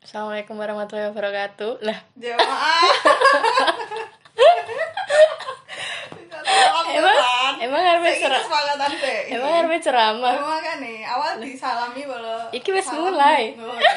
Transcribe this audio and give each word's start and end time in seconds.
Assalamualaikum 0.00 0.56
warahmatullahi 0.56 1.12
wabarakatuh. 1.12 1.84
Lah, 1.84 2.00
Jemaah. 2.16 2.88
emang 6.96 7.20
emang 7.60 7.82
harus 7.84 8.16
ceramah. 8.16 8.64
Emang 9.28 9.52
harus 9.60 9.76
ceramah. 9.84 10.40
Emang 10.40 10.64
kan 10.64 10.80
nih, 10.80 11.04
awal 11.04 11.36
disalami 11.36 12.08
kalau 12.08 12.48
Iki 12.48 12.70
wis 12.72 12.88
mulai. 12.96 13.60
Oh, 13.60 13.76
iya. 13.76 13.92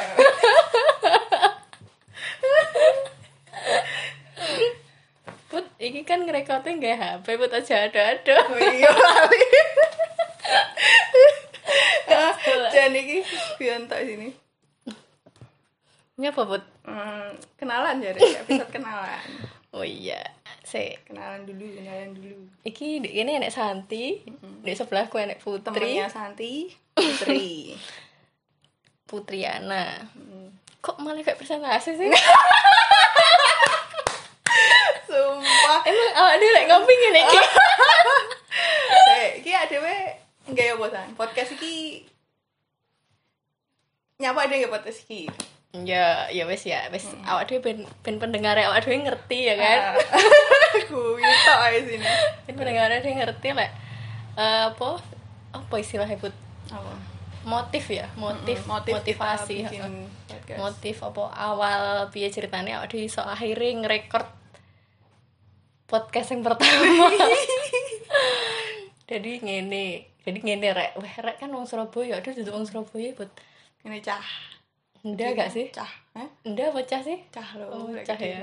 Put, 5.47 5.71
iki 5.79 6.03
kan 6.03 6.27
ngerekodnya 6.27 6.83
nggak 6.83 6.99
HP, 6.99 7.39
put 7.39 7.55
aja 7.55 7.87
ada-ada. 7.87 8.43
Oh, 8.51 8.59
iya 8.59 8.91
lali. 8.91 9.47
Dan 12.83 12.99
iki 12.99 13.23
pion 13.55 13.87
tak 13.87 14.03
sini. 14.03 14.27
Ini 16.19 16.35
apa, 16.35 16.43
put? 16.43 16.59
Hmm, 16.83 17.31
kenalan 17.55 18.03
jadi 18.03 18.43
episode 18.43 18.75
kenalan. 18.75 19.23
Oh 19.71 19.87
iya, 19.87 20.19
se. 20.67 20.99
Kenalan 21.07 21.47
dulu, 21.47 21.63
kenalan 21.63 22.11
dulu. 22.11 22.43
Iki 22.67 23.07
di 23.07 23.23
ini 23.23 23.39
enek 23.39 23.55
Santi, 23.55 24.19
di 24.35 24.71
sebelahku 24.75 25.15
enek 25.15 25.39
Putri, 25.39 25.63
Temennya 25.63 26.11
Santi, 26.11 26.75
Putri. 26.99 27.71
Putriana. 29.07 30.03
Hmm. 30.11 30.51
Kok 30.83 30.99
malah 30.99 31.23
kayak 31.23 31.39
presentasi 31.39 31.95
sih? 31.95 32.11
Sumpah. 35.07 35.79
Emang 35.87 36.11
awak 36.19 36.35
dia 36.35 36.51
lek 36.51 36.67
ngopi 36.67 36.93
ngene 36.99 37.21
iki. 37.23 37.39
Iki 39.39 39.51
adewe 39.55 40.19
enggak 40.51 40.65
ya 40.67 40.75
bosan. 40.75 41.07
Podcast 41.15 41.55
iki 41.55 42.11
nyapa 44.17 44.45
ada 44.45 44.53
nggak 44.53 44.71
podcast 44.71 45.05
iki? 45.05 45.29
Ya, 45.73 46.29
ya 46.29 46.45
wes 46.45 46.63
ya, 46.63 46.85
wes 46.93 47.05
awak 47.25 47.49
dhewe 47.49 47.59
ben 47.59 47.77
ben 48.05 48.15
pendengar 48.17 48.55
awak 48.55 48.81
dhewe 48.81 49.01
ngerti 49.01 49.49
ya 49.49 49.55
kan. 49.57 49.97
Aku 50.85 51.17
itu 51.17 51.49
aja 51.49 51.79
sini. 51.81 52.05
Ben 52.45 52.53
pendengar 52.53 52.93
dhewe 52.93 53.13
ngerti 53.15 53.47
lek 53.51 53.71
eh, 54.33 54.63
apa 54.69 54.97
apa 55.49 55.75
istilahnya 55.77 56.17
put 56.17 56.33
Apa? 56.69 56.93
motif 57.43 57.89
ya, 57.89 58.07
motif, 58.15 58.63
motif 58.65 58.93
motivasi. 58.95 59.61
kita 59.61 59.69
bikin 59.69 59.81
heeh. 59.83 60.07
podcast. 60.29 60.57
motif 60.57 60.95
apa 61.01 61.23
awal 61.33 61.81
piye 62.09 62.29
ceritanya 62.29 62.79
awak 62.79 62.87
dhewe 62.89 63.03
iso 63.03 63.19
akhirnya 63.19 63.69
ngerekord 63.81 64.25
podcast 65.85 66.31
yang 66.31 66.41
pertama 66.41 67.05
jadi 69.09 69.31
ngene 69.37 69.85
jadi 70.23 70.39
ngene 70.39 70.67
rek 70.71 70.91
weh 70.97 71.15
rek 71.19 71.35
kan 71.37 71.49
wong 71.51 71.65
Surabaya 71.65 72.17
aduh 72.17 72.31
duduk 72.31 72.53
wong 72.53 72.65
Surabaya 72.65 73.11
buat 73.13 73.29
Ini 73.83 73.99
cah. 73.99 74.25
ndak 75.03 75.35
gak 75.35 75.51
sih 75.51 75.67
Cah, 75.67 75.91
eh? 76.15 76.29
ndak 76.45 76.71
apa 76.71 76.79
cah 76.81 77.01
sih 77.01 77.19
Cah 77.27 77.59
lo. 77.59 77.67
oh 77.67 77.91
cah 77.99 78.15
ya 78.15 78.39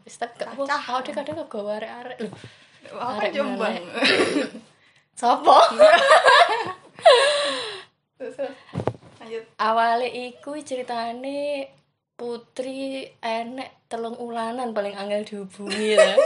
wis 0.00 0.16
tapi 0.16 0.40
gak 0.40 0.56
Cah, 0.64 0.80
apa 0.80 0.88
awak 0.88 1.00
dhewe 1.04 1.14
kadang 1.14 1.36
kegawa 1.44 1.72
arek-arek 1.76 2.16
lho 2.18 2.30
Apa 2.90 3.24
jombang? 3.28 3.76
terus. 8.16 8.38
Lanjut. 9.18 9.44
awalnya 9.58 10.08
iku 10.08 10.56
ceritane 10.58 11.68
putri 12.14 13.04
enek 13.20 13.84
telung 13.86 14.16
ulanan 14.16 14.72
paling 14.72 14.96
angel 14.96 15.22
dihubungi 15.22 15.92
lah 15.92 16.16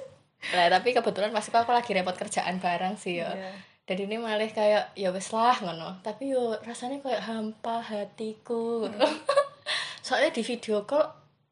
lah 0.56 0.66
tapi 0.70 0.90
kebetulan 0.90 1.28
pas 1.28 1.42
itu 1.42 1.52
aku 1.52 1.70
lagi 1.70 1.92
repot 1.92 2.14
kerjaan 2.14 2.56
bareng 2.56 2.96
sih 2.96 3.20
ya 3.20 3.30
Iya. 3.30 3.52
Dan 3.86 4.02
ini 4.02 4.18
malah 4.18 4.50
kayak 4.50 4.98
ya 4.98 5.14
wes 5.14 5.30
lah 5.30 5.54
ngono. 5.62 6.02
Tapi 6.02 6.34
yo 6.34 6.58
rasanya 6.66 6.98
kayak 6.98 7.22
hampa 7.22 7.78
hatiku 7.78 8.90
ngono. 8.90 9.06
soalnya 10.06 10.34
di 10.34 10.42
video 10.42 10.82
call 10.86 11.06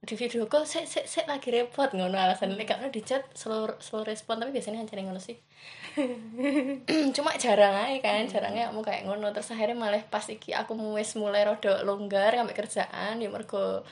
di 0.04 0.14
video 0.18 0.46
call 0.50 0.66
sik 0.66 0.86
sik 0.86 1.06
sik 1.06 1.26
lagi 1.30 1.54
repot 1.54 1.90
ngono 1.94 2.18
alasan 2.18 2.54
ini 2.54 2.66
karena 2.66 2.90
di 2.90 3.02
chat 3.06 3.24
slow 3.34 3.78
slow 3.78 4.02
respon 4.02 4.42
tapi 4.42 4.50
biasanya 4.50 4.82
hanya 4.82 5.06
ngono 5.06 5.22
sih. 5.22 5.38
Cuma 7.16 7.38
jarang 7.38 7.70
aja 7.70 8.02
kan 8.02 8.26
jarangnya 8.26 8.74
kamu 8.74 8.82
kayak 8.82 9.02
ngono. 9.06 9.30
Terus 9.30 9.54
akhirnya 9.54 9.78
malah 9.78 10.02
pas 10.02 10.26
iki 10.26 10.50
aku 10.50 10.74
wis 10.98 11.14
mulai 11.14 11.46
rada 11.46 11.86
longgar 11.86 12.34
ngambil 12.34 12.66
kerjaan 12.66 13.22
ya 13.22 13.30
mergo 13.30 13.86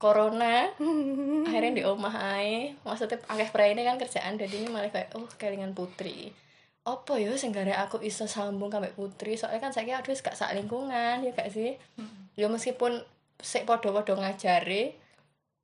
corona 0.00 0.72
akhirnya 1.52 1.72
di 1.76 1.84
omah 1.84 2.16
ae. 2.40 2.80
Maksudnya 2.80 3.20
akeh 3.28 3.52
ini 3.76 3.84
kan 3.84 4.00
kerjaan 4.00 4.40
jadi 4.40 4.56
ini 4.56 4.72
malah 4.72 4.88
kayak 4.88 5.12
oh 5.20 5.28
kelingan 5.36 5.76
putri 5.76 6.47
apa 6.88 7.20
ya 7.20 7.36
sing 7.36 7.52
aku 7.52 8.00
iso 8.00 8.24
sambung 8.24 8.72
sampai 8.72 8.96
putri? 8.96 9.36
Soalnya 9.36 9.60
kan 9.68 9.72
saya 9.76 10.00
aduh 10.00 10.12
wis 10.12 10.24
gak 10.24 10.38
sak 10.38 10.56
lingkungan 10.56 11.20
ya 11.20 11.30
gak 11.36 11.52
sih? 11.52 11.76
Ya 12.38 12.48
meskipun 12.48 13.04
sik 13.38 13.68
podo-podo 13.68 14.16
ngajari 14.16 14.96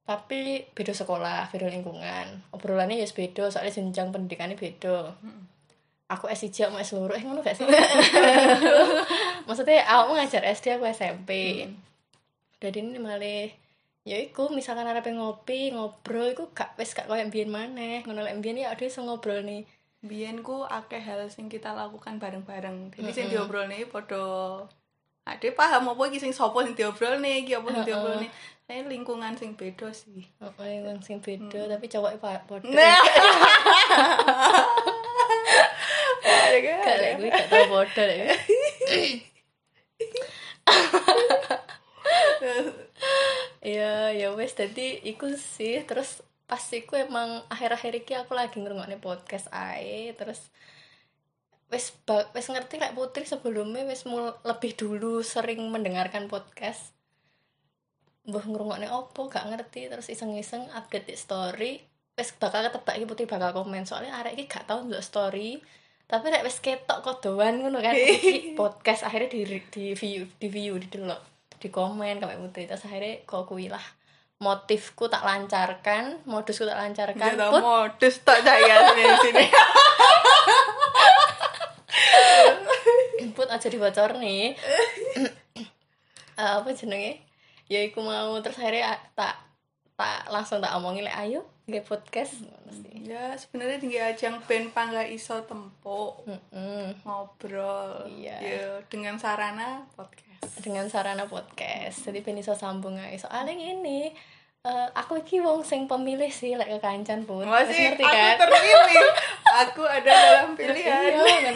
tapi 0.05 0.69
beda 0.77 0.93
sekolah 0.93 1.49
beda 1.49 1.73
lingkungan. 1.73 2.45
Obrolannya 2.53 3.01
ya 3.01 3.09
beda 3.09 3.49
soalnya 3.49 3.73
jenjang 3.73 4.13
pendidikannya 4.13 4.61
beda. 4.61 5.17
Aku 6.13 6.29
S1 6.29 6.69
mau 6.69 6.85
S 6.85 6.93
loro 6.93 7.17
eh 7.17 7.25
ngono 7.25 7.41
gak 7.41 7.57
sih? 7.57 7.65
Maksudnya 9.49 9.89
aku 9.89 10.13
ngajar 10.13 10.45
SD 10.45 10.77
aku 10.77 10.85
SMP 10.93 11.65
jadi 12.65 12.81
ini 12.81 12.97
malah 12.97 13.53
ya 14.09 14.17
iku 14.21 14.49
misalkan 14.49 14.89
ada 14.89 15.05
ngopi 15.05 15.77
ngobrol 15.77 16.33
iku 16.33 16.49
gak 16.57 16.77
wes 16.81 16.97
gak 16.97 17.05
koyo 17.05 17.25
mbiyen 17.29 17.53
maneh. 17.53 18.01
Ngono 18.09 18.25
lek 18.25 18.41
mbiyen 18.41 18.65
ya 18.65 18.73
ada 18.73 18.85
iso 18.85 19.05
ngobrol 19.05 19.45
nih 19.45 19.69
Biyen 20.05 20.41
ku 20.41 20.63
akeh 20.63 21.01
hal 21.01 21.25
sing 21.27 21.49
kita 21.49 21.73
lakukan 21.73 22.21
bareng-bareng. 22.21 22.93
Jadi 22.93 23.11
sing 23.11 23.27
diobrol 23.29 23.65
nih 23.67 23.89
podo 23.89 24.25
Ade 25.25 25.49
paham 25.51 25.89
apa 25.89 26.03
iki 26.05 26.21
sing 26.21 26.31
sapa 26.31 26.61
sing 26.61 26.77
diobrol 26.77 27.17
nih, 27.17 27.41
iki 27.41 27.57
apa 27.57 27.73
sing 27.73 27.83
diobrol 27.83 28.21
nih. 28.21 28.29
Saya 28.65 28.85
lingkungan 28.85 29.33
sing 29.35 29.57
beda 29.57 29.89
sih. 29.91 30.21
oh 30.39 30.53
yang 30.61 31.01
sing 31.01 31.17
beda 31.19 31.65
tapi 31.67 31.89
cowoknya 31.89 32.21
pa- 32.21 32.45
podo 32.45 32.69
Nah. 32.69 33.01
Gak 36.25 36.97
lek 36.97 37.13
gue 37.19 37.29
gak 37.29 37.47
tau 37.49 37.65
podo 37.67 38.03
lek 38.03 38.21
Iya, 43.65 44.13
ya 44.13 44.29
wes 44.33 44.53
tadi 44.53 45.01
iku 45.03 45.33
sih 45.35 45.81
terus 45.83 46.21
pas 46.45 46.61
iku 46.61 47.01
emang 47.01 47.41
akhir-akhir 47.49 48.05
iki 48.05 48.13
aku 48.13 48.37
lagi 48.37 48.61
ngrungokne 48.61 49.01
podcast 49.01 49.49
ae 49.49 50.13
terus 50.13 50.53
wes 51.73 51.97
ba- 52.05 52.29
wes 52.37 52.47
ngerti 52.53 52.77
kayak 52.77 52.95
Putri 52.95 53.25
sebelumnya 53.25 53.83
wes 53.89 54.05
mul 54.05 54.37
lebih 54.45 54.77
dulu 54.77 55.25
sering 55.25 55.65
mendengarkan 55.73 56.29
podcast. 56.29 56.93
Mbah 58.29 58.45
ngrungokne 58.45 58.89
opo 58.89 59.29
gak 59.29 59.49
ngerti 59.49 59.89
terus 59.89 60.09
iseng-iseng 60.09 60.69
update 60.73 61.09
di 61.09 61.17
story 61.17 61.73
wes 62.15 62.31
bakal 62.37 62.63
ketebak 62.63 62.95
iki 63.01 63.07
Putri 63.09 63.25
bakal 63.25 63.51
komen. 63.57 63.89
Soalnya 63.89 64.21
arek 64.21 64.37
iki 64.37 64.45
gak 64.47 64.69
tau 64.69 64.85
ndelok 64.85 65.05
story 65.05 65.59
tapi 66.05 66.29
rek 66.29 66.45
wes 66.45 66.61
ketok 66.61 67.01
kodoan 67.01 67.65
ngono 67.65 67.81
kan 67.81 67.97
iki 68.05 68.53
podcast 68.53 69.09
akhirnya 69.09 69.33
di 69.33 69.41
di 69.73 69.85
view 69.97 70.29
di 70.37 70.49
view 70.53 70.77
di 70.77 70.93
delok 70.93 71.21
di 71.57 71.73
komen 71.73 72.21
kayak 72.21 72.39
Putri. 72.39 72.69
Terus 72.69 72.85
akhirnya 72.85 73.25
kok 73.25 73.49
kuwi 73.49 73.73
lah 73.73 74.04
motifku 74.37 75.07
tak 75.07 75.23
lancarkan 75.23 76.19
modusku 76.25 76.63
tak 76.63 76.75
lancarkan 76.77 77.33
Kan 77.33 77.51
put 77.51 77.61
modus 77.61 78.15
tak 78.21 78.41
jaya 78.41 78.91
sini 78.91 79.05
sini. 79.23 79.45
put 83.31 83.49
aja 83.49 83.67
dibocor 83.67 84.15
nih 84.17 84.55
Eh, 86.35 86.51
apa 86.51 86.67
jenenge 86.71 87.23
ya 87.65 87.79
iku 87.81 88.03
mau 88.03 88.35
terus 88.39 88.59
akhirnya 88.59 88.91
ah, 88.91 89.01
tak 89.15 89.35
tak 89.95 90.27
langsung 90.27 90.59
tak 90.59 90.75
omongin 90.75 91.07
lek 91.07 91.15
ayo 91.17 91.47
nge 91.65 91.81
podcast 91.83 92.35
Ya 93.05 93.37
sebenarnya 93.37 93.79
tinggi 93.79 94.01
ajang 94.01 94.41
ben 94.43 94.67
pangga 94.69 95.05
iso 95.05 95.37
tempo 95.45 96.25
Mm-mm. 96.25 97.05
ngobrol. 97.05 98.09
Iya. 98.09 98.37
Ya, 98.41 98.67
dengan 98.89 99.15
sarana 99.15 99.85
podcast. 99.93 100.57
dengan 100.59 100.89
sarana 100.89 101.25
podcast 101.25 102.03
jadi 102.03 102.19
ben 102.19 102.35
iso 102.35 102.53
sambung 102.53 102.97
ae 102.97 103.15
soalnya 103.15 103.53
ini 103.53 104.11
eh, 104.65 104.89
aku 104.97 105.21
iki 105.21 105.45
wong 105.45 105.61
sing 105.61 105.85
pemilih 105.85 106.33
sih 106.33 106.57
lek 106.57 106.69
kekancan 106.81 107.29
pun. 107.29 107.45
Masih 107.45 107.93
ngerti 107.93 108.05
aku 108.05 108.17
kan? 108.17 108.37
terpilih. 108.41 109.09
aku 109.55 109.83
ada 109.87 110.11
dalam 110.11 110.51
Iya, 110.59 110.59
pilihan. 110.59 111.13
kan. 111.47 111.55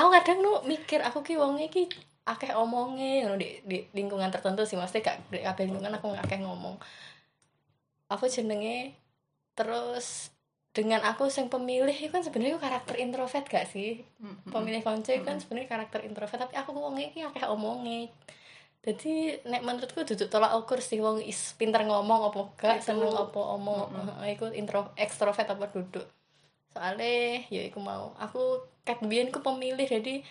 aku 0.00 0.08
kadang 0.16 0.38
nu 0.40 0.52
mikir 0.64 1.00
aku 1.04 1.20
ki 1.20 1.36
wong 1.36 1.60
iki 1.60 1.86
akeh 2.28 2.52
omonge 2.52 3.24
ngono 3.24 3.36
di, 3.40 3.60
di 3.64 3.78
lingkungan 3.92 4.32
tertentu 4.32 4.64
sih. 4.64 4.80
Maksudnya 4.80 5.12
gak 5.12 5.16
di 5.32 5.40
kabeh 5.44 5.64
lingkungan 5.68 5.92
aku 5.96 6.16
gak 6.16 6.24
akeh 6.24 6.40
ngomong. 6.40 6.76
Apa 8.08 8.24
jenenge 8.26 8.96
terus 9.52 10.32
dengan 10.72 11.02
aku 11.02 11.26
sing 11.28 11.50
pemilih 11.50 11.92
itu 11.92 12.12
kan 12.12 12.22
sebenarnya 12.24 12.60
karakter 12.60 12.96
introvert 12.96 13.44
gak 13.44 13.68
sih? 13.68 14.00
Pemilih 14.48 14.80
konco 14.80 15.12
kan 15.20 15.36
sebenarnya 15.36 15.68
karakter 15.68 16.00
introvert 16.08 16.40
tapi 16.48 16.56
aku 16.56 16.72
wongnya 16.72 17.12
iki 17.12 17.20
akeh 17.24 17.44
omonge 17.44 18.08
jadi 18.88 19.44
nek 19.44 19.68
menurutku 19.68 20.00
duduk 20.00 20.32
tolak 20.32 20.56
ukur 20.56 20.80
sih 20.80 20.96
wong 20.96 21.20
is 21.20 21.52
pinter 21.60 21.84
ngomong 21.84 22.32
apa 22.32 22.40
gak 22.56 22.76
Itu. 22.80 22.96
seneng 22.96 23.12
apa 23.12 23.36
omong. 23.36 23.92
Heeh, 23.92 24.32
iku 24.32 24.48
intro 24.56 24.96
ekstrovert 24.96 25.44
apa 25.44 25.68
duduk. 25.68 26.08
Soalnya 26.72 27.44
ya 27.52 27.68
iku 27.68 27.84
mau. 27.84 28.16
Aku 28.16 28.64
kat 28.88 29.04
biyen 29.04 29.28
ku 29.28 29.44
pemilih 29.44 29.84
jadi 29.84 30.24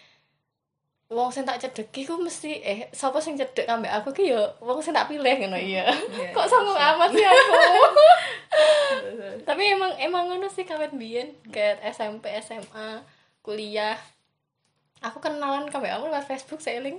wong 1.13 1.29
sing 1.29 1.45
tak 1.45 1.61
cedeki 1.61 2.09
ku 2.09 2.17
mesti 2.17 2.57
eh 2.65 2.79
sapa 2.89 3.21
sing 3.21 3.37
cedek 3.37 3.69
ambek 3.69 3.93
aku 3.93 4.09
ki 4.11 4.33
yo 4.33 4.41
wong 4.57 4.81
sing 4.81 4.97
tak 4.97 5.05
pilih 5.05 5.37
ngono 5.37 5.61
iya. 5.61 5.85
Iya, 5.93 6.33
kok 6.35 6.41
iya, 6.41 6.49
sanggup 6.49 6.73
siap. 6.73 6.89
amat 6.97 7.09
sih 7.13 7.25
aku? 7.29 7.53
Tapi 9.53 9.63
emang 9.69 9.93
emang 10.01 10.33
ngono 10.33 10.49
sih 10.49 10.65
kawet 10.65 10.97
biyen 10.97 11.29
kayak 11.53 11.85
SMP 11.93 12.33
SMA 12.41 13.05
kuliah. 13.45 14.01
Aku 15.05 15.21
kenalan 15.21 15.69
kabeh 15.69 15.93
aku 15.93 16.09
lewat 16.09 16.25
Facebook 16.25 16.57
seiling 16.57 16.97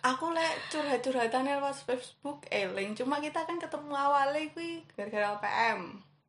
aku 0.00 0.30
lek 0.30 0.54
curhat-curhatan 0.68 1.46
lewat 1.46 1.76
Facebook 1.78 2.44
eling 2.48 2.94
cuma 2.94 3.18
kita 3.18 3.42
kan 3.42 3.56
ketemu 3.56 3.92
awalnya 3.92 4.42
kuwi 4.52 4.82
gara-gara 4.94 5.34
LPM 5.34 5.80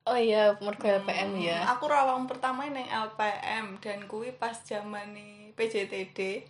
oh 0.06 0.18
iya 0.18 0.58
mergo 0.60 0.86
LPM 0.86 1.38
ya. 1.38 1.66
aku 1.70 1.86
rawang 1.86 2.26
pertama 2.26 2.66
neng 2.66 2.86
LPM 2.86 3.78
dan 3.80 4.06
kuwi 4.06 4.32
pas 4.32 4.58
zaman 4.60 5.14
PJTD 5.54 6.46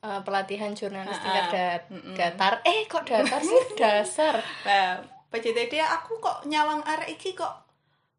Eh, 0.00 0.20
pelatihan 0.24 0.72
jurnalis 0.72 1.12
Ah, 1.12 1.20
tingkat 1.20 1.82
Mm-mm. 1.92 2.16
datar. 2.16 2.64
Eh 2.64 2.88
kok 2.88 3.04
datar 3.04 3.36
sih? 3.44 3.52
Dasar. 3.80 4.40
Nah 4.64 4.96
PJTD 5.28 5.76
aku 5.76 6.16
kok 6.16 6.48
nyawang 6.48 6.80
arek 6.88 7.20
iki 7.20 7.36
kok 7.36 7.52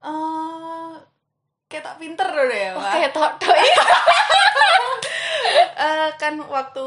eh 0.06 0.94
ketok 1.66 1.98
pinter 1.98 2.30
loh 2.30 2.46
ya 2.54 2.78
oh, 2.78 2.86
Wak. 2.86 2.94
kayak 2.94 3.12
tok 3.18 3.34
iya 5.52 5.66
Eh, 5.76 6.10
kan 6.16 6.40
waktu 6.40 6.86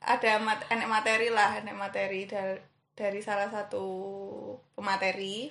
ada 0.00 0.32
mat 0.42 0.60
enek 0.68 0.90
materi 0.90 1.28
lah 1.32 1.56
enek 1.56 1.76
materi 1.76 2.28
dari, 2.28 2.58
dari 2.92 3.20
salah 3.22 3.48
satu 3.48 3.84
pemateri. 4.74 5.48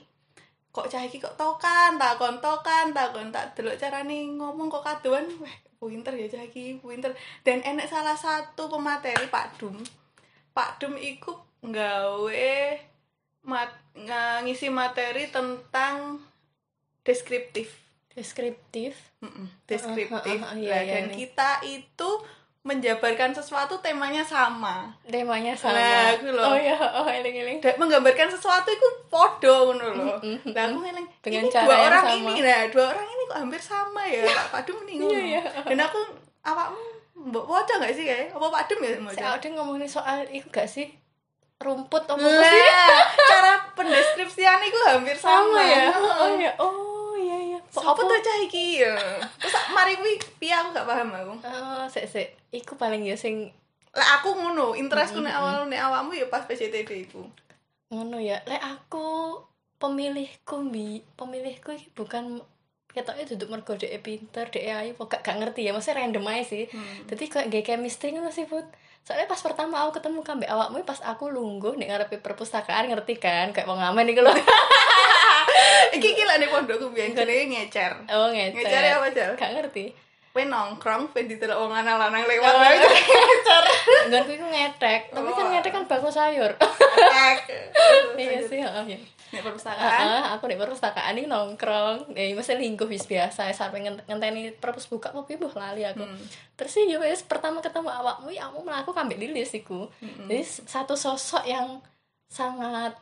Kok 0.69 0.89
cah 0.89 1.05
iki 1.05 1.21
kok 1.21 1.37
tokan 1.37 1.97
takon 1.97 2.41
tokan 2.41 2.91
takon 2.91 3.29
tak 3.29 3.53
delok 3.53 3.77
carane 3.77 4.25
ngomong 4.33 4.67
kok 4.69 4.81
kaduan 4.81 5.25
weh 5.41 5.55
pinter 5.77 6.13
ya 6.15 6.27
cah 6.29 6.43
iki 6.43 6.79
pinter. 6.79 7.13
Dan 7.41 7.61
enek 7.61 7.87
salah 7.87 8.17
satu 8.17 8.67
pemateri 8.67 9.27
Pak 9.27 9.61
Dum. 9.61 9.77
Pak 10.53 10.81
Dum 10.81 10.97
iku 10.97 11.37
nggawe 11.61 12.53
mat 13.43 13.69
ngisi 14.43 14.67
materi 14.67 15.29
tentang 15.29 16.19
deskriptif. 17.03 17.69
Deskriptif? 18.13 18.93
Mm-mm, 19.19 19.49
deskriptif. 19.65 20.13
Ah, 20.39 20.47
ah, 20.47 20.53
ah, 20.53 20.57
iya, 20.57 20.69
Lah, 20.69 20.81
iya, 20.85 20.93
dan 20.95 21.05
nih. 21.09 21.17
kita 21.17 21.49
itu 21.65 22.09
menjabarkan 22.63 23.35
sesuatu 23.35 23.75
temanya 23.83 24.23
sama. 24.23 24.87
Temanya 25.03 25.51
sama. 25.51 25.75
Nah, 25.75 26.15
aku 26.15 26.31
loh. 26.31 26.43
oh 26.47 26.55
iya 26.55 26.79
oh 26.79 27.03
eling 27.03 27.35
eling 27.43 27.59
dan 27.59 27.75
menggambarkan 27.75 28.31
sesuatu 28.31 28.71
itu 28.71 28.87
podo 29.11 29.75
ngono 29.75 29.87
loh. 29.91 30.17
Lah 30.55 30.63
aku 30.71 30.79
Dengan 31.19 31.43
ini 31.43 31.51
cara 31.51 31.67
dua 31.67 31.77
orang 31.91 32.03
sama. 32.07 32.15
ini 32.15 32.39
nah 32.39 32.61
dua 32.71 32.85
orang 32.95 33.07
ini 33.07 33.23
kok 33.27 33.39
hampir 33.43 33.61
sama 33.61 34.01
ya? 34.07 34.23
Pak 34.23 34.47
Padum 34.55 34.79
nih 34.87 34.95
ngono. 34.95 35.11
Iya, 35.11 35.21
iya. 35.27 35.41
dan 35.67 35.79
aku 35.83 35.99
awakmu 36.47 36.83
mbok 37.13 37.45
waca 37.51 37.73
gak 37.83 37.93
sih 37.93 38.07
kayak? 38.07 38.31
Apa 38.31 38.47
Pak 38.47 38.63
Dum 38.71 38.79
ya 38.79 38.95
saya 39.11 39.35
waca 39.35 39.43
udah 39.43 39.51
ngomongin 39.59 39.87
soal 39.87 40.23
itu 40.31 40.47
gak 40.47 40.67
sih? 40.67 40.87
Rumput 41.59 42.03
apa 42.07 42.19
apa 42.19 42.43
sih? 42.47 42.67
cara 43.27 43.53
pendeskripsian 43.75 44.59
itu 44.63 44.79
hampir 44.87 45.15
sama, 45.15 45.51
sama 45.51 45.61
ya? 45.63 45.85
Heeh. 45.91 46.15
oh 46.19 46.29
iya. 46.39 46.51
Oh 46.59 46.92
iya 47.73 47.89
Apa 47.89 48.01
tuh 48.01 48.19
cah 48.21 48.37
iki 48.39 48.65
ya? 48.79 48.93
Terus 49.41 49.55
mari 49.73 49.97
kuwi 49.97 50.15
piye 50.37 50.53
aku 50.53 50.69
gak 50.71 50.85
paham 50.85 51.09
aku. 51.09 51.33
oh 51.41 51.85
sik 51.89 52.05
sik. 52.05 52.29
Iku 52.53 52.77
paling 52.77 53.01
ya 53.01 53.17
sing 53.17 53.49
Lah 53.93 54.17
aku 54.17 54.33
ngono, 54.33 54.73
interestku 54.73 55.21
nek 55.21 55.37
awal 55.37 55.69
nek 55.69 55.77
awakmu 55.77 56.13
ya 56.13 56.25
pas 56.25 56.45
PCTD 56.45 57.09
iku. 57.09 57.25
ngono 57.89 58.17
ya. 58.17 58.41
Lek 58.45 58.61
aku 58.61 59.37
pemilihku 59.77 60.69
bi 60.69 61.01
pemilihku 61.13 61.73
iki 61.73 61.89
bukan 61.93 62.41
ketoknya 62.89 63.25
duduk 63.25 63.49
mergo 63.49 63.73
dhek 63.73 64.05
pinter 64.05 64.45
dhek 64.53 64.69
ayu 64.69 64.91
kok 64.93 65.09
gak, 65.09 65.21
gak 65.25 65.37
ngerti 65.41 65.65
ya. 65.65 65.73
Maksudnya 65.73 65.97
random 66.01 66.25
aja 66.29 66.43
sih. 66.45 66.63
Hmm. 66.69 67.05
jadi 67.09 67.23
kayak 67.25 67.45
gak 67.49 67.65
chemistry 67.73 68.13
ngono 68.13 68.29
sih 68.29 68.45
Put. 68.45 68.65
Soalnya 69.03 69.27
pas 69.27 69.41
pertama 69.41 69.83
aku 69.83 69.99
ketemu 69.99 70.23
kambek 70.23 70.47
awakmu 70.47 70.81
pas 70.87 71.01
aku 71.03 71.27
lungguh 71.27 71.75
nih 71.75 71.89
ngarepe 71.91 72.17
perpustakaan 72.21 72.87
ngerti 72.87 73.17
kan? 73.19 73.49
Kayak 73.51 73.67
wong 73.69 73.77
ngamen 73.81 74.09
iku 74.09 74.21
lho 74.23 74.31
Iki 75.91 76.07
iki 76.09 76.23
lah 76.23 76.35
nek 76.35 76.49
pondokku 76.49 76.89
biyen 76.89 77.11
jenenge 77.11 77.45
ngecer. 77.47 77.91
oh 78.09 78.27
ngecer 78.29 78.57
Ngecer 78.57 78.81
ya 78.81 78.93
apa, 78.95 79.07
Jal? 79.09 79.31
gak 79.33 79.51
ngerti 79.53 79.85
Kowe 80.33 80.41
nongkrong 80.43 81.13
ben 81.13 81.29
ditelok 81.29 81.57
wong 81.59 81.69
lanang 81.71 81.93
lewat 82.25 82.41
Oh, 82.47 82.57
wae 82.57 82.73
iya. 82.73 82.89
ngecer. 82.89 83.63
Enggak 84.03 84.25
iku 84.27 84.45
ngetek 84.47 85.01
tapi 85.09 85.29
kan 85.29 85.45
Oh. 85.45 85.51
ngetek 85.51 85.71
kan 85.71 85.83
bakul 85.85 86.09
sayur 86.09 86.51
iya 88.15 88.39
sih 88.41 88.59
heeh 88.59 88.85
ya 88.87 88.99
Nek 89.33 89.41
perpustakaan. 89.41 89.89
Heeh, 90.05 90.23
aku 90.29 90.45
di 90.45 90.53
perpustakaan 90.55 91.13
ini 91.15 91.25
nongkrong 91.25 92.13
eh 92.13 92.33
mesti 92.33 92.53
lingkuh 92.53 92.85
wis 92.85 93.05
biasa 93.05 93.49
sampai 93.49 93.81
ngent- 93.81 94.05
ngenteni 94.05 94.53
perpus 94.53 94.85
buka 94.85 95.09
apa 95.09 95.21
piye 95.23 95.41
lali 95.41 95.81
aku 95.83 96.01
Hmm. 96.01 96.21
terus 96.53 96.69
sih 96.71 96.85
ya 96.85 96.97
wis 96.97 97.21
pertama 97.23 97.57
ketemu 97.57 97.89
awakmu 97.89 98.29
ya 98.29 98.45
aku 98.47 98.61
melaku 98.61 98.89
kambek 98.89 99.17
lilis 99.17 99.49
iku 99.51 99.89
Hmm. 99.95 100.29
jadi 100.29 100.41
satu 100.45 100.93
sosok 100.95 101.45
yang 101.45 101.81
sangat 102.25 102.93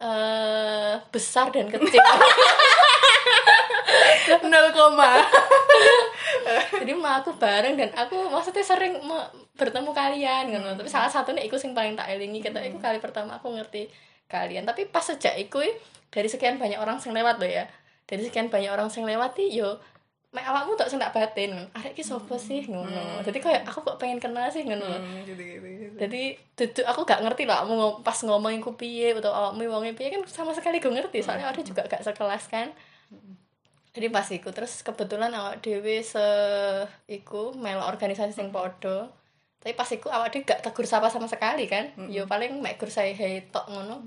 eh 0.00 0.94
besar 1.12 1.52
dan 1.52 1.68
kecil. 1.68 2.00
Nol 4.50 4.72
koma. 4.72 5.20
jadi 6.80 6.96
melaku 6.96 7.36
bareng 7.36 7.76
dan 7.76 7.92
aku 7.92 8.32
maksudnya 8.32 8.64
sering 8.64 8.96
bertemu 9.54 9.92
kalian 9.92 10.48
gitu 10.48 10.64
tapi 10.64 10.88
salah 10.88 11.12
satunya 11.12 11.44
iku 11.44 11.60
sing 11.60 11.76
paling 11.76 11.94
tak 11.94 12.08
elingi. 12.08 12.40
Kita 12.40 12.64
iku 12.64 12.80
kali 12.80 12.98
pertama 12.98 13.36
aku 13.36 13.52
ngerti 13.52 13.92
kalian. 14.30 14.64
Tapi 14.64 14.88
pas 14.88 15.04
sejak 15.04 15.36
iku 15.36 15.60
dari 16.08 16.28
sekian 16.32 16.56
banyak 16.56 16.80
orang 16.80 16.98
sing 16.98 17.12
lewat 17.12 17.36
loh 17.36 17.50
ya. 17.50 17.68
Dari 18.08 18.24
sekian 18.24 18.48
banyak 18.48 18.72
orang 18.72 18.88
sing 18.90 19.06
lewat 19.06 19.38
i, 19.38 19.54
yo 19.54 19.78
mek 20.30 20.46
awakmu 20.46 20.78
tak 20.78 20.86
sing 20.86 21.02
tak 21.02 21.10
batin. 21.10 21.50
Arek 21.74 21.98
ki 21.98 22.06
sapa 22.06 22.38
sih? 22.38 22.62
Ngono. 22.70 23.18
Jadi 23.26 23.38
kayak 23.42 23.66
aku 23.66 23.82
kok 23.82 23.98
pengen 23.98 24.22
kenal 24.22 24.46
sih 24.46 24.62
ngono. 24.62 24.86
Hmm, 24.86 25.26
gitu 25.26 25.42
gitu. 25.42 25.66
gitu. 25.66 25.94
jadi 25.98 26.22
duduk 26.54 26.86
aku 26.86 27.00
gak 27.02 27.22
ngerti 27.26 27.50
lah 27.50 27.66
mau 27.66 27.98
pas 27.98 28.14
ngomongin 28.22 28.62
ku 28.62 28.78
piye 28.78 29.10
atau 29.18 29.34
awakmu 29.34 29.66
wongnya 29.66 29.92
piye 29.98 30.14
kan 30.14 30.22
sama 30.30 30.54
sekali 30.54 30.78
gue 30.78 30.90
ngerti. 30.90 31.18
Soalnya 31.26 31.50
ada 31.50 31.60
juga 31.66 31.82
gak 31.90 32.06
sekelas 32.06 32.46
kan. 32.46 32.70
Jadi 33.90 34.06
pas 34.14 34.26
iku 34.30 34.54
terus 34.54 34.86
kebetulan 34.86 35.34
awak 35.34 35.66
dewe 35.66 35.98
se 36.06 36.22
iku 37.10 37.50
melo 37.58 37.82
organisasi 37.90 38.30
sing 38.30 38.54
podo 38.54 39.10
tapi 39.60 39.74
pas 39.74 39.90
iku 39.90 40.14
awak 40.14 40.30
dewe 40.30 40.46
gak 40.46 40.62
tegur 40.62 40.86
sapa 40.86 41.10
sama 41.10 41.26
sekali 41.26 41.66
kan. 41.66 41.90
Yo 42.06 42.30
paling 42.30 42.62
mek 42.62 42.78
gur 42.78 42.86
saya 42.86 43.10
hey 43.10 43.50
tok 43.50 43.66
ngono. 43.66 44.06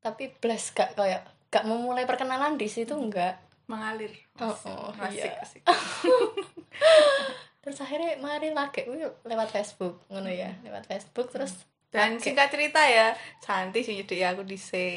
Tapi 0.00 0.32
blas 0.40 0.72
gak 0.72 0.96
kayak 0.96 1.28
gak 1.52 1.68
memulai 1.68 2.08
perkenalan 2.08 2.56
di 2.56 2.64
situ 2.64 2.96
enggak 2.96 3.51
Mengalir. 3.72 4.12
Oh, 4.36 4.52
oh, 4.68 4.92
Asik, 5.00 5.24
iya. 5.24 5.40
asik. 5.40 5.62
terus 7.62 7.78
akhirnya 7.78 8.18
mari 8.18 8.50
lagi 8.50 8.82
lewat 9.22 9.48
Facebook 9.54 10.02
ngono 10.10 10.26
ya 10.26 10.50
lewat 10.66 10.82
Facebook 10.84 11.30
terus 11.30 11.54
Dan 11.92 12.16
singkat 12.16 12.48
cerita 12.48 12.80
ya, 12.88 13.12
Santi 13.44 13.84
sih 13.84 13.92
jadi 14.00 14.32
aku 14.32 14.48
di 14.48 14.56
C. 14.56 14.96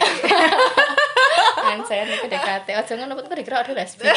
kan 1.59 1.83
saya 1.83 2.07
nih 2.07 2.23
PDKT 2.23 2.67
aja 2.71 2.93
ngono 2.95 3.19
kok 3.19 3.35
dikira 3.35 3.59
ada 3.59 3.75
lesbi 3.75 4.07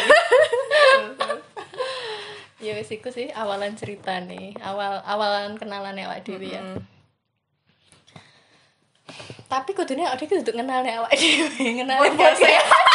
ya 2.65 2.75
wis 2.75 2.91
iku 2.91 3.11
sih 3.11 3.31
awalan 3.35 3.75
cerita 3.79 4.19
nih 4.23 4.55
awal 4.63 5.03
awalan 5.07 5.55
kenalan 5.59 5.99
awak 6.03 6.27
dhewe 6.27 6.55
ya 6.55 6.63
tapi 9.47 9.71
kudune 9.75 10.07
awak 10.07 10.19
dhewe 10.23 10.43
kudu 10.43 10.53
kenal 10.55 10.83
awak 10.83 11.15
dhewe 11.15 11.67
kenal 11.83 11.99
Podcast 12.03 12.87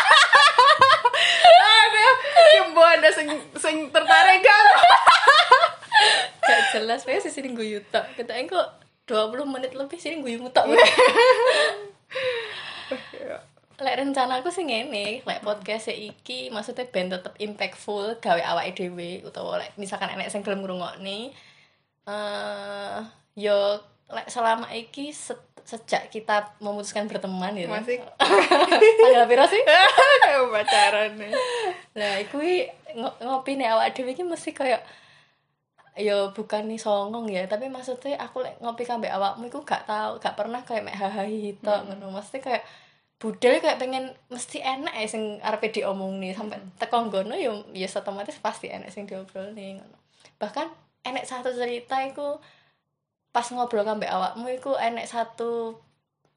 Yang 2.54 2.70
ada 2.78 3.10
sing 3.10 3.28
sing 3.58 3.76
tertarik 3.90 4.42
kan. 4.46 4.66
gak 6.44 6.62
jelas 6.76 7.06
wae 7.08 7.20
sih 7.24 7.32
sini 7.32 7.56
guyu 7.56 7.80
tok 7.88 8.04
kita 8.20 8.36
kok 8.50 8.68
20 9.08 9.48
menit 9.48 9.72
lebih 9.78 9.96
sini 9.96 10.20
guyu 10.20 10.44
tok 10.52 10.68
lek 13.84 14.00
rencana 14.00 14.40
aku 14.40 14.48
sih 14.48 14.64
ngene 14.64 15.26
lek 15.28 15.44
podcast 15.44 15.92
iki 15.92 16.48
maksudnya 16.54 16.88
ben 16.88 17.12
tetep 17.12 17.36
impactful 17.36 18.16
gawe 18.22 18.42
awake 18.56 18.78
dhewe 18.80 19.26
utawa 19.28 19.60
lek 19.60 19.76
misalkan 19.76 20.14
enek 20.14 20.32
sing 20.32 20.40
gelem 20.40 20.64
ngrungokne 20.64 21.36
eh 22.08 23.00
yo 23.36 23.82
lek 24.08 24.30
selama 24.32 24.72
iki 24.72 25.12
se- 25.12 25.53
sejak 25.64 26.12
kita 26.12 26.60
memutuskan 26.60 27.08
berteman 27.08 27.56
gitu 27.56 27.72
Masih 27.72 28.04
tanggal 29.04 29.26
piro 29.26 29.46
sih 29.48 29.62
kayak 29.64 29.90
pacaran 30.54 31.12
nih. 31.16 31.32
Lah, 31.96 32.14
iku 32.20 32.44
ngopi 33.24 33.56
nih 33.56 33.72
awak 33.72 33.96
dhewe 33.96 34.12
iki 34.12 34.28
mesti 34.28 34.52
kayak 34.52 34.84
ya 35.94 36.34
bukan 36.34 36.66
nih 36.68 36.82
songong 36.82 37.30
ya, 37.30 37.46
tapi 37.46 37.70
maksudnya 37.70 38.18
aku 38.18 38.42
lek 38.42 38.58
ngopi 38.60 38.84
kambe 38.84 39.08
awakmu 39.08 39.48
iku 39.48 39.62
gak 39.62 39.86
tau, 39.86 40.18
gak 40.18 40.34
pernah 40.34 40.66
kayak 40.66 40.84
mek 40.84 40.98
hahaha 40.98 41.54
tok 41.64 41.80
ngono. 41.88 42.12
Mesti 42.12 42.44
kayak 42.44 42.64
budal 43.24 43.64
kayak 43.64 43.80
pengen 43.80 44.12
mesti 44.28 44.60
enak 44.60 44.92
ya 45.00 45.08
sing 45.08 45.40
arepe 45.40 45.72
diomongni 45.72 46.36
sampai 46.36 46.60
teko 46.76 47.08
ngono 47.08 47.40
ya 47.40 47.56
ya 47.72 47.88
otomatis 47.88 48.36
pasti 48.44 48.68
enak 48.68 48.92
sing 48.92 49.08
diobrolne 49.08 49.80
ngono. 49.80 49.98
Bahkan 50.42 50.68
enek 51.08 51.24
satu 51.24 51.56
cerita 51.56 52.04
iku 52.04 52.36
pas 53.34 53.44
ngobrol 53.50 53.82
kambe 53.84 54.06
awakmu 54.06 54.46
iku 54.54 54.78
enek 54.78 55.10
satu 55.10 55.76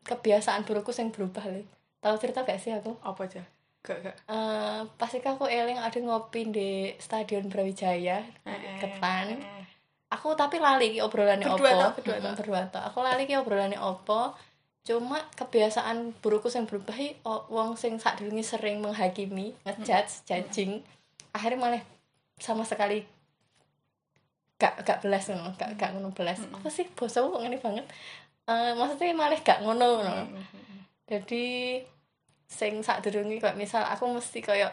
kebiasaan 0.02 0.64
burukku 0.64 0.90
sing 0.90 1.12
berubah 1.12 1.44
lho. 1.44 1.62
Tahu 2.00 2.16
cerita 2.16 2.40
gak 2.42 2.56
sih 2.56 2.72
aku? 2.72 2.96
Apa 3.04 3.28
aja? 3.28 3.42
Gak 3.84 3.98
gak. 4.02 4.16
Eh, 4.26 4.80
pasti 4.96 5.20
aku 5.20 5.44
eling 5.44 5.76
ada 5.76 5.94
ngopi 6.00 6.48
di 6.48 6.70
Stadion 6.96 7.46
Brawijaya 7.46 8.24
Eh, 8.48 8.78
Ketan 8.80 9.36
eh. 9.38 9.64
aku 10.06 10.32
tapi 10.38 10.56
lali 10.62 10.96
ki 10.96 11.02
obrolane 11.02 11.42
Berdua 11.42 11.90
opo 11.90 11.98
berdua 11.98 12.16
tok. 12.22 12.34
berdua 12.38 12.60
aku 12.86 12.98
lali 13.02 13.26
ki 13.26 13.34
obrolane 13.36 13.74
opo 13.76 14.32
cuma 14.86 15.18
kebiasaan 15.34 16.14
burukku 16.22 16.46
yang 16.46 16.62
berubah 16.70 16.94
i, 16.94 17.18
wong 17.26 17.74
sing 17.74 17.98
sadurunge 17.98 18.46
sering 18.46 18.78
menghakimi 18.78 19.50
ngejudge 19.66 20.22
judging 20.22 20.78
akhirnya 21.34 21.58
malah 21.58 21.82
sama 22.38 22.62
sekali 22.62 23.02
gak 24.56 24.74
gak 24.88 24.98
belas 25.04 25.28
ngono 25.28 25.52
gak 25.60 25.70
gak 25.76 25.90
ngono 25.92 26.08
belas 26.16 26.38
Mm-mm. 26.40 26.56
apa 26.56 26.68
sih 26.72 26.86
basa 26.96 27.20
kok 27.22 27.40
ngene 27.42 27.58
banget 27.60 27.86
Eh, 28.46 28.72
maksudnya 28.78 29.10
malah 29.10 29.40
gak 29.42 29.58
ngono 29.62 29.86
ngono 30.00 30.12
Mm-mm. 30.32 30.78
jadi 31.10 31.46
sing 32.46 32.78
sadurunge 32.80 33.42
kayak 33.42 33.58
misal 33.58 33.82
aku 33.82 34.06
mesti 34.06 34.38
kayak 34.40 34.72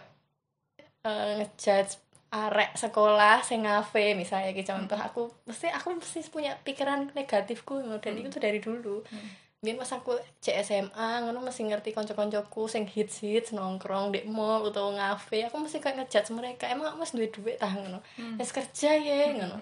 eh, 1.04 1.30
ngejudge 1.42 1.94
arek 2.34 2.74
sekolah 2.74 3.46
sing 3.46 3.62
ngafe 3.66 4.18
misalnya 4.18 4.50
iki 4.50 4.66
contoh 4.66 4.98
aku 4.98 5.30
mesti 5.46 5.70
aku 5.70 5.94
mesti 5.94 6.20
punya 6.34 6.58
pikiran 6.66 7.13
negatifku 7.13 7.78
dan 8.02 8.13
Hmm. 8.18 8.25
itu 8.25 8.38
dari 8.42 8.58
dulu 8.58 9.06
Hmm. 9.06 9.30
Biar 9.63 9.79
pas 9.79 9.96
aku 9.96 10.20
cek 10.43 10.60
SMA 10.60 11.24
ngono 11.24 11.39
mesti 11.39 11.63
ngerti 11.63 11.96
konco-koncoku 11.96 12.67
sing 12.67 12.84
hits 12.84 13.24
hits 13.24 13.55
nongkrong 13.55 14.12
di 14.12 14.27
mall 14.27 14.60
utawa 14.67 14.91
ngafe 15.00 15.48
aku 15.48 15.55
mesti 15.55 15.79
kayak 15.79 16.03
ngejudge 16.03 16.36
mereka 16.36 16.67
emang 16.67 16.91
aku 16.91 17.08
mesti 17.08 17.15
duit 17.15 17.32
duit 17.32 17.55
tah 17.55 17.72
ngono. 17.72 18.03
Hmm. 18.20 18.36
kerja 18.36 18.91
ya 19.00 19.32
ngono. 19.32 19.55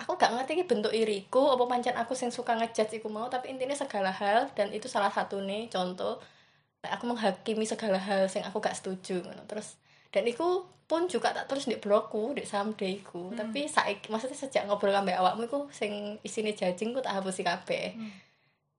aku 0.00 0.16
gak 0.16 0.32
ngerti 0.32 0.50
iki 0.56 0.64
bentuk 0.64 0.96
iriku 0.96 1.52
apa 1.52 1.68
pancen 1.68 1.92
aku 1.92 2.16
sing 2.16 2.32
suka 2.32 2.56
ngejudge 2.56 3.04
iku 3.04 3.12
mau 3.12 3.28
tapi 3.28 3.52
intinya 3.52 3.76
segala 3.76 4.08
hal 4.08 4.48
dan 4.56 4.72
itu 4.72 4.88
salah 4.88 5.12
satu 5.12 5.44
nih 5.44 5.68
contoh 5.68 6.16
aku 6.80 7.04
menghakimi 7.04 7.68
segala 7.68 8.00
hal 8.00 8.32
sing 8.32 8.40
aku 8.48 8.64
gak 8.64 8.80
setuju 8.80 9.20
ngono. 9.20 9.44
Terus 9.44 9.76
dan 10.08 10.24
iku 10.24 10.64
pun 10.88 11.04
juga 11.06 11.36
tak 11.36 11.52
terus 11.52 11.68
di 11.68 11.76
blogku 11.76 12.32
di 12.32 12.48
someday 12.48 12.96
iku. 12.96 13.28
Hmm. 13.28 13.36
tapi 13.36 13.68
saiki 13.68 14.08
maksudnya 14.08 14.40
sejak 14.40 14.64
ngobrol 14.64 14.90
sampe 14.90 15.12
awakmu 15.12 15.44
iku 15.44 15.60
sing 15.68 16.16
isine 16.24 16.56
jajing 16.56 16.96
ku 16.96 17.04
tak 17.04 17.20
hapusi 17.20 17.44
kabeh. 17.44 17.92
Hmm. 17.92 18.29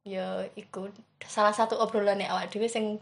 Ya 0.01 0.46
iku. 0.53 0.89
Salah 1.24 1.53
satu 1.53 1.77
obrolannya 1.77 2.27
awak 2.27 2.50
dhewe 2.50 2.65
sing 2.65 2.98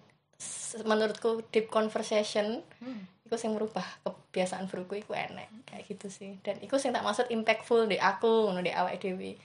menurutku 0.83 1.43
deep 1.51 1.67
conversation 1.67 2.63
Hmm. 2.79 3.03
iku 3.27 3.35
sing 3.35 3.51
merubah 3.51 3.83
kebiasaan 4.01 4.71
burukku 4.71 4.95
iku 4.97 5.13
enek 5.13 5.51
kayak 5.67 5.85
gitu 5.85 6.07
sih. 6.07 6.39
Dan 6.41 6.57
iku 6.63 6.79
sing 6.79 6.95
tak 6.95 7.03
maksud 7.03 7.27
impactful 7.29 7.85
di 7.85 7.99
aku 7.99 8.49
ngono 8.49 8.63
di 8.63 8.71
awak 8.71 8.99
dhewe. 8.99 9.35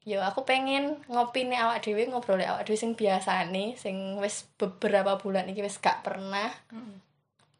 Yo 0.00 0.24
aku 0.24 0.48
pengen 0.48 0.96
ngopi 1.08 1.44
nih 1.44 1.60
awak 1.60 1.84
dhewe 1.84 2.08
ngobrol 2.08 2.40
di 2.40 2.48
awak 2.48 2.64
dhewe 2.64 2.76
sing 2.76 2.96
biasa 2.96 3.44
nih 3.52 3.76
sing 3.76 4.16
wis 4.16 4.48
beberapa 4.56 5.20
bulan 5.20 5.44
iki 5.48 5.60
wis 5.60 5.76
gak 5.76 6.00
pernah. 6.04 6.48
Hmm. 6.72 7.00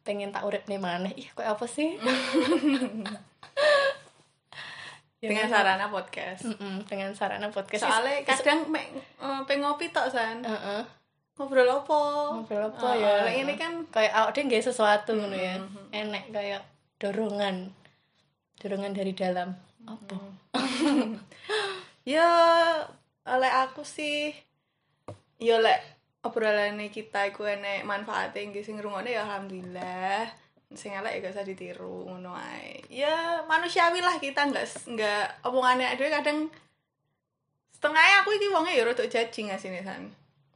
pengen 0.01 0.33
tak 0.33 0.41
urip 0.49 0.65
nih 0.65 0.81
maneh. 0.81 1.13
Ih 1.13 1.29
kok 1.29 1.45
apa 1.45 1.69
sih 1.69 1.93
Ya, 5.21 5.29
dengan 5.29 5.45
memang. 5.45 5.53
sarana 5.53 5.85
podcast. 5.87 6.41
Mm-mm, 6.49 6.75
dengan 6.89 7.09
sarana 7.13 7.47
podcast. 7.47 7.85
Soalnya 7.85 8.25
kadang 8.25 8.65
mek 8.67 8.89
eh, 8.97 9.41
pengen 9.45 9.61
ngopi 9.63 9.93
tok 9.93 10.09
san. 10.09 10.41
Heeh. 10.41 10.81
ngobrol 11.37 11.65
apa 11.65 11.97
ngobrol 12.37 12.69
apa 12.69 12.85
Oh, 12.85 12.93
ya. 12.93 13.25
ini 13.25 13.57
kan 13.57 13.81
kayak 13.89 14.13
awak 14.13 14.29
dhewe 14.35 14.45
nggak 14.45 14.61
sesuatu 14.61 15.13
ngono 15.13 15.33
ya. 15.33 15.57
Mhm. 15.57 15.89
enek 15.89 16.23
kayak 16.29 16.61
dorongan. 16.97 17.69
Dorongan 18.57 18.93
dari 18.93 19.13
dalam. 19.13 19.53
Apa? 19.85 20.17
Ya 22.01 22.25
oleh 23.23 23.51
aku 23.53 23.85
sih 23.85 24.33
ya 25.37 25.61
lek 25.61 25.77
obrolan 26.25 26.81
kita 26.89 27.29
iku 27.29 27.45
enek 27.45 27.85
manfaatnya 27.85 28.49
nggih 28.49 28.65
sing 28.65 28.81
ya 29.07 29.21
alhamdulillah 29.21 30.25
sing 30.71 30.95
elek 30.95 31.19
ya 31.19 31.19
gak 31.27 31.33
usah 31.35 31.45
ditiru 31.45 32.07
ngono 32.07 32.31
ae. 32.31 32.79
Ya 32.87 33.43
manusiawi 33.45 33.99
lah 33.99 34.15
kita 34.17 34.47
nggak 34.47 34.65
nggak 34.87 35.25
omongannya 35.43 35.91
ada 35.91 36.05
kadang 36.21 36.47
setengahnya 37.75 38.21
aku 38.23 38.29
iki 38.35 38.47
wongnya 38.47 38.77
ya 38.77 38.83
rodok 38.85 39.09
judging 39.09 39.51
asine 39.51 39.83
san. 39.83 40.07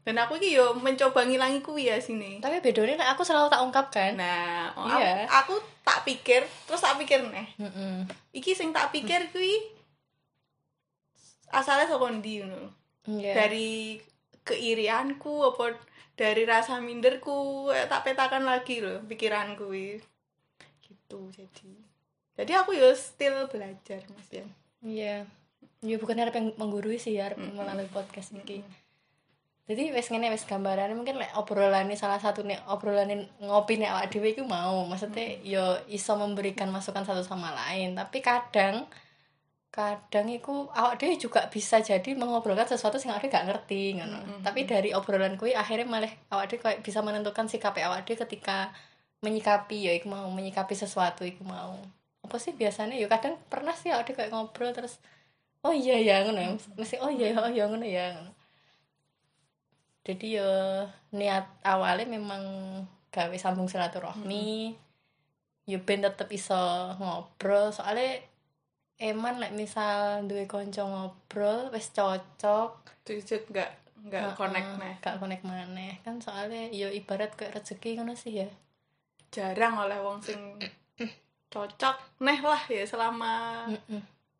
Dan 0.05 0.21
aku 0.21 0.37
iki 0.37 0.53
yo 0.53 0.77
mencoba 0.77 1.25
ngilangi 1.25 1.65
kuwi 1.65 1.89
ya 1.89 1.97
sini 1.97 2.37
tapi 2.37 2.61
bedanya 2.61 3.01
nek 3.01 3.17
aku 3.17 3.25
selalu 3.25 3.49
tak 3.49 3.65
ungkapkan 3.65 4.13
nah 4.13 4.69
oh, 4.77 4.85
Iya. 4.85 5.25
aku, 5.25 5.57
aku 5.57 5.65
tak 5.81 6.05
pikir 6.05 6.45
terus 6.69 6.85
tak 6.85 7.01
pikir 7.01 7.25
nih 7.25 7.49
Mm-mm. 7.57 8.05
iki 8.29 8.53
sing 8.53 8.69
tak 8.69 8.93
pikir 8.93 9.33
kuwi 9.33 9.57
asalnya 11.49 11.89
saka 11.89 12.05
ndi 12.13 12.45
ngono 12.45 12.69
Iya. 13.09 13.33
dari 13.33 13.97
keirianku 14.45 15.33
apa 15.57 15.73
dari 16.15 16.43
rasa 16.47 16.79
minderku 16.79 17.69
tak 17.91 18.07
petakan 18.07 18.47
lagi 18.47 18.79
loh 18.79 19.03
pikiranku 19.03 19.71
gitu 20.81 21.19
jadi. 21.35 21.71
Jadi 22.35 22.51
aku 22.51 22.75
yo 22.75 22.91
still 22.95 23.47
belajar 23.47 24.03
mas 24.11 24.29
ya 24.31 24.45
iya. 24.83 25.17
Ya 25.85 26.01
bukan 26.01 26.17
harap 26.17 26.33
yang 26.33 26.55
menggurui 26.57 26.97
sih 26.97 27.15
harap 27.19 27.37
Mm-mm. 27.37 27.55
melalui 27.55 27.87
podcast 27.91 28.33
ini 28.33 28.63
jadi 29.65 29.97
wes 29.97 30.13
ngene 30.13 30.29
wes 30.29 30.45
gambarannya 30.45 30.93
mungkin 30.93 31.17
lek 31.17 31.33
obrolan 31.33 31.89
salah 31.97 32.21
satu 32.21 32.45
nih 32.45 32.61
obrolan 32.69 33.25
ngopi 33.41 33.81
nih 33.81 33.89
awak 33.89 34.13
dhewe 34.13 34.37
iku 34.37 34.45
mau. 34.45 34.85
Maksudnya 34.85 35.41
yo 35.41 35.81
iso 35.89 36.13
memberikan 36.13 36.69
masukan 36.69 37.01
satu 37.01 37.25
sama 37.25 37.49
lain. 37.49 37.97
Tapi 37.97 38.21
kadang 38.21 38.85
kadang 39.75 40.31
iku 40.31 40.71
awak 40.71 41.03
dhewe 41.03 41.19
juga 41.19 41.51
bisa 41.51 41.83
jadi 41.83 42.15
mengobrolkan 42.15 42.63
sesuatu 42.63 42.95
sing 42.95 43.11
awak 43.11 43.27
dhewe 43.27 43.35
gak 43.35 43.47
ngerti 43.51 43.99
ngono. 43.99 44.23
Mm-mm. 44.23 44.39
tapi 44.39 44.63
dari 44.63 44.95
obrolan 44.95 45.35
kuwi 45.35 45.51
akhirnya 45.51 45.83
malah 45.83 46.07
awak 46.31 46.47
dhewe 46.47 46.63
kayak 46.63 46.79
bisa 46.79 47.03
menentukan 47.03 47.51
sikap 47.51 47.75
awak 47.75 48.07
dhewe 48.07 48.23
ketika 48.23 48.71
menyikapi 49.19 49.83
ya 49.83 49.91
iku 49.99 50.07
mau 50.07 50.31
menyikapi 50.31 50.71
sesuatu 50.71 51.27
iku 51.27 51.43
mau. 51.43 51.75
Apa 52.23 52.39
sih 52.39 52.55
biasanya? 52.55 52.95
Ya 52.95 53.11
kadang 53.11 53.35
pernah 53.51 53.75
sih 53.75 53.91
awak 53.91 54.07
dhewe 54.07 54.15
kayak 54.15 54.31
ngobrol 54.31 54.71
terus 54.71 55.03
oh 55.59 55.75
iya 55.75 55.99
ya 55.99 56.23
ngono. 56.23 56.39
Ya 56.39 56.51
mesti 56.79 56.95
oh 57.03 57.11
iya 57.11 57.35
oh 57.35 57.51
iya 57.51 57.67
ngono 57.67 57.83
ya. 57.83 58.15
Jadi 60.07 60.39
ya 60.39 60.87
niat 61.11 61.51
awalnya 61.67 62.07
memang 62.07 62.41
gawe 63.11 63.35
sambung 63.35 63.67
silaturahmi. 63.67 64.71
Ya 65.67 65.77
ben 65.83 65.99
tetep 65.99 66.31
iso 66.31 66.55
ngobrol 66.95 67.75
soalnya 67.75 68.23
eman 68.99 69.41
lek 69.41 69.53
misal 69.53 70.23
duwe 70.27 70.47
kanca 70.47 70.83
ngobrol 70.87 71.69
wis 71.71 71.91
cocok. 71.91 73.03
Nggak 73.05 73.71
nggak 74.05 74.21
Heeh, 74.21 74.37
connect 74.37 74.69
nih 74.77 74.93
gak 75.01 75.17
connect 75.17 75.43
maneh. 75.43 75.93
Kan 76.05 76.21
soalnya 76.21 76.69
ya 76.69 76.89
ibarat 76.93 77.33
kayak 77.33 77.59
rezeki 77.61 77.99
ngono 77.99 78.13
sih 78.13 78.45
ya. 78.45 78.49
Jarang 79.33 79.81
oleh 79.81 79.97
wong 79.99 80.21
sing 80.21 80.39
cocok 81.53 82.23
neh 82.23 82.39
lah 82.39 82.63
ya 82.71 82.83
selama 82.85 83.65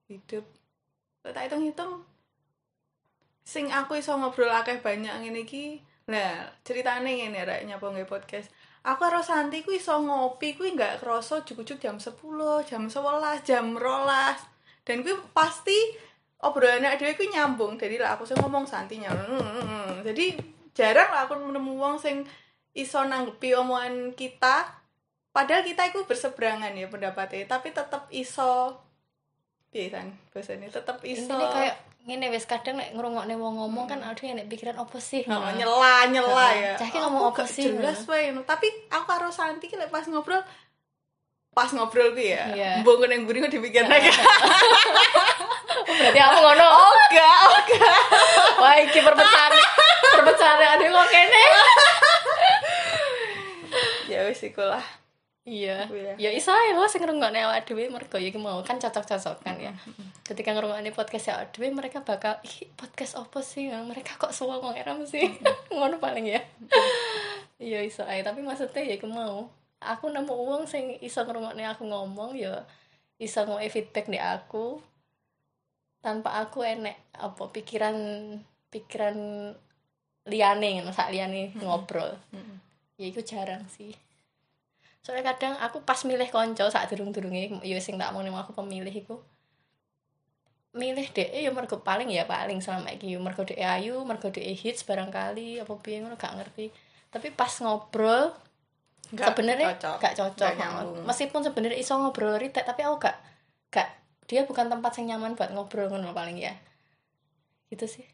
hidup. 0.08 0.46
Lek 1.26 1.34
tak 1.34 1.50
hitung-hitung 1.50 2.06
sing 3.46 3.70
aku 3.70 4.02
iso 4.02 4.18
ngobrol 4.18 4.50
akeh 4.50 4.82
banyak 4.82 5.14
ngene 5.22 5.46
iki 5.46 5.78
nah 6.10 6.50
ceritane 6.66 7.06
ngene 7.06 7.46
rek 7.46 7.62
nyapa 7.70 7.94
nge 7.94 8.10
podcast 8.10 8.50
aku 8.86 9.02
karo 9.02 9.26
Santi 9.26 9.66
ku 9.66 9.74
iso 9.74 9.98
ngopi 9.98 10.54
kuwi 10.54 10.78
nggak 10.78 11.02
kerasa 11.02 11.42
cukup 11.42 11.66
jam 11.82 11.98
10 11.98 12.22
jam 12.70 12.86
11 12.86 13.42
jam 13.42 13.74
rolas. 13.74 14.38
Dan 14.86 15.02
kuwi 15.02 15.18
pasti 15.34 15.74
obrolannya 16.46 16.94
dhewe 17.02 17.18
kuwi 17.18 17.34
nyambung. 17.34 17.82
Jadi 17.82 17.98
lah 17.98 18.14
aku 18.14 18.30
sing 18.30 18.38
ngomong 18.38 18.70
Santi 18.70 19.02
nyambung. 19.02 20.06
Jadi 20.06 20.38
jarang 20.78 21.10
lah 21.10 21.26
aku 21.26 21.34
nemu 21.34 21.74
wong 21.82 21.98
sing 21.98 22.22
iso 22.78 23.02
nanggepi 23.02 23.58
omongan 23.58 24.14
kita. 24.14 24.86
Padahal 25.34 25.66
kita 25.66 25.90
itu 25.90 26.06
berseberangan 26.06 26.78
ya 26.78 26.86
pendapatnya. 26.86 27.50
Tapi 27.50 27.74
tetap 27.74 28.06
iso. 28.14 28.78
Piye 29.74 29.90
kan 29.90 30.14
bahasanya 30.30 30.70
tetap 30.70 31.02
iso. 31.02 31.26
Intinya 31.26 31.50
kayak 31.52 31.76
ngene 32.06 32.30
wis 32.30 32.46
kadang 32.46 32.78
nek 32.78 32.94
ngrungokne 32.94 33.34
wong 33.34 33.58
ngomong 33.58 33.90
kan 33.90 33.98
aduh 34.06 34.30
nek 34.30 34.46
pikiran 34.46 34.78
apa 34.78 34.98
sih? 35.02 35.26
Oh, 35.26 35.42
nyela 35.58 36.06
nyela 36.06 36.48
ya. 36.54 36.74
Cah 36.78 36.86
ki 36.86 37.02
ngomong 37.02 37.34
gak 37.34 37.50
sih, 37.50 37.66
jelas 37.66 38.06
wae 38.06 38.30
tapi 38.46 38.70
aku 38.94 39.06
karo 39.10 39.34
Santi 39.34 39.66
ki 39.66 39.74
pas 39.90 40.06
ngobrol 40.06 40.46
pas 41.56 41.72
ngobrol 41.74 42.12
ku 42.14 42.22
ya 42.22 42.52
Iya. 42.52 42.84
mbok 42.84 43.08
yang 43.10 43.26
buri 43.26 43.40
dipikir 43.48 43.88
lagi 43.90 44.12
berarti 45.86 46.20
aku 46.20 46.38
ngono. 46.46 46.68
Oh 46.68 46.92
enggak 46.94 47.36
oh 47.42 47.52
enggak. 47.64 47.98
Wah 48.60 48.76
iki 48.84 49.00
perpecahan 49.02 49.52
perpecahan 50.20 50.60
ade 50.78 50.86
kok 50.92 51.08
kene. 51.10 51.44
Ya 54.12 54.20
wis 54.30 54.46
iku 54.46 54.62
lah 54.62 54.84
iya. 55.48 55.90
Iya. 55.90 56.14
ya 56.20 56.30
iso 56.36 56.52
ae 56.54 56.76
lho 56.76 56.86
sing 56.86 57.02
ngrungokne 57.02 57.40
awak 57.50 57.66
dhewe 57.66 57.90
mergo 57.90 58.20
ya 58.22 58.30
iki 58.30 58.38
mau. 58.38 58.60
Kan 58.62 58.78
cocok-cocokan 58.78 59.56
ya 59.58 59.74
ketika 60.26 60.58
ngrungokne 60.58 60.90
podcast 60.90 61.30
awak 61.30 61.54
dhewe 61.54 61.70
mereka 61.70 62.02
bakal 62.02 62.42
ih 62.42 62.66
podcast 62.74 63.14
apa 63.22 63.46
sih? 63.46 63.70
Mereka 63.70 64.18
kok 64.18 64.34
suwe 64.34 64.58
wong 64.58 64.74
era 64.74 64.98
mesti 64.98 65.22
ngono 65.70 66.02
paling 66.02 66.26
ya. 66.26 66.42
Iya 67.56 67.88
iso 67.88 68.04
ae. 68.04 68.20
Tapi 68.20 68.44
maksudnya 68.44 68.84
ya 68.84 69.00
iku 69.00 69.08
mau. 69.08 69.48
Aku 69.80 70.12
nemu 70.12 70.34
uang 70.34 70.68
sing 70.68 71.00
iso 71.00 71.24
ngrungokne 71.24 71.64
aku 71.72 71.88
ngomong 71.88 72.36
ya 72.36 72.68
iso 73.16 73.48
ngomong 73.48 73.64
feedback 73.72 74.12
di 74.12 74.20
aku. 74.20 74.82
Tanpa 76.04 76.42
aku 76.44 76.68
enek 76.68 77.16
apa 77.16 77.48
pikiran 77.54 77.96
pikiran 78.68 79.16
liane 80.28 80.68
ngono 80.82 80.92
sak 80.92 81.16
liane 81.16 81.56
ngobrol. 81.56 82.12
Ya 83.00 83.06
itu 83.08 83.24
jarang 83.24 83.64
sih. 83.72 83.96
Soalnya 85.00 85.38
kadang 85.38 85.54
aku 85.62 85.86
pas 85.86 86.02
milih 86.04 86.28
konco 86.34 86.68
saat 86.68 86.92
durung 86.92 87.14
durungnya 87.16 87.62
ya 87.64 87.78
sing 87.80 87.96
tak 87.96 88.12
mau 88.12 88.26
aku 88.26 88.52
pemilih 88.52 88.92
iku 88.92 89.22
milih 90.76 91.08
DE 91.16 91.40
ya 91.48 91.52
mergo 91.56 91.80
paling 91.80 92.12
ya 92.12 92.28
paling 92.28 92.60
selama 92.60 92.92
iki 92.92 93.16
mergo 93.16 93.48
DE 93.48 93.64
ayu, 93.64 94.04
mergo 94.04 94.28
DE 94.28 94.52
hits 94.52 94.84
barangkali 94.84 95.64
apa 95.64 95.74
piye 95.80 96.04
ngono 96.04 96.20
gak 96.20 96.36
ngerti. 96.36 96.68
Tapi 97.10 97.32
pas 97.32 97.52
ngobrol 97.64 98.36
Nggak 99.16 99.28
sebenarnya 99.32 99.68
cocok. 99.80 99.98
gak 100.04 100.16
cocok. 100.20 100.52
Nyambung. 100.60 101.08
Meskipun 101.08 101.42
sebenarnya 101.48 101.80
iso 101.80 101.96
ngobrol 101.96 102.36
ritek 102.36 102.68
tapi 102.68 102.84
aku 102.84 103.08
gak 103.08 103.16
gak 103.72 103.88
dia 104.28 104.44
bukan 104.44 104.68
tempat 104.68 104.92
yang 105.00 105.16
nyaman 105.16 105.40
buat 105.40 105.56
ngobrol 105.56 105.88
ngono 105.88 106.12
paling 106.12 106.36
ya. 106.44 106.52
Gitu 107.72 107.88
sih. 107.88 108.06